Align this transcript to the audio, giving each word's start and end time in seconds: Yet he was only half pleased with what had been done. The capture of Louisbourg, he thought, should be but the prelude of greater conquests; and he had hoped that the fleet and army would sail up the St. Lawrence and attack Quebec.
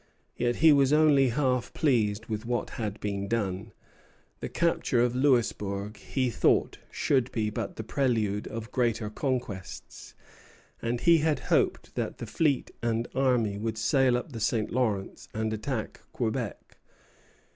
Yet 0.35 0.55
he 0.55 0.73
was 0.73 0.91
only 0.91 1.29
half 1.29 1.75
pleased 1.75 2.25
with 2.25 2.43
what 2.43 2.71
had 2.71 2.99
been 2.99 3.27
done. 3.27 3.71
The 4.39 4.49
capture 4.49 4.99
of 5.03 5.15
Louisbourg, 5.15 5.95
he 5.97 6.31
thought, 6.31 6.79
should 6.89 7.31
be 7.31 7.51
but 7.51 7.75
the 7.75 7.83
prelude 7.83 8.47
of 8.47 8.71
greater 8.71 9.11
conquests; 9.11 10.15
and 10.81 11.01
he 11.01 11.19
had 11.19 11.37
hoped 11.53 11.93
that 11.93 12.17
the 12.17 12.25
fleet 12.25 12.71
and 12.81 13.07
army 13.13 13.59
would 13.59 13.77
sail 13.77 14.17
up 14.17 14.31
the 14.31 14.39
St. 14.39 14.71
Lawrence 14.71 15.29
and 15.35 15.53
attack 15.53 16.01
Quebec. 16.13 16.79